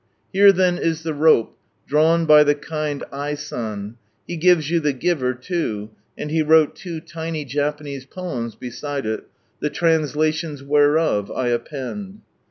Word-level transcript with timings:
Here 0.33 0.51
then 0.51 0.79
is 0.79 1.03
the 1.03 1.13
rope, 1.13 1.55
drawn 1.87 2.25
by 2.25 2.43
the 2.43 2.55
kind 2.55 3.03
I. 3.11 3.35
San, 3.35 3.97
he 4.27 4.35
gives 4.35 4.71
you 4.71 4.79
the 4.79 4.93
giver 4.93 5.35
too, 5.35 5.91
112 6.17 6.17
From 6.17 6.17
Sunrise 6.17 6.17
Land 6.17 6.21
and 6.21 6.31
he 6.31 6.41
wrote 6.41 6.75
two 6.75 6.99
tiny 7.01 7.45
Japanese" 7.45 8.05
poems" 8.07 8.55
beside 8.67 9.05
it, 9.05 9.27
the 9.59 9.69
translations 9.69 10.63
whereof 10.63 11.29
1 11.29 11.49
append. 11.51 12.21